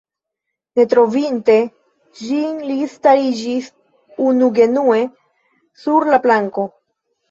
[0.79, 1.57] Ne trovinte
[2.23, 3.71] ĝin, li stariĝis
[4.33, 5.07] unugenue
[5.87, 6.73] sur la planko.